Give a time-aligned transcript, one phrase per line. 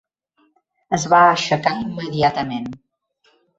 [0.99, 2.69] Es va aixecar immediatament.